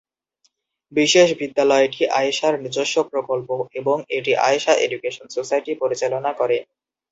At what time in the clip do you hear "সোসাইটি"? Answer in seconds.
5.35-5.71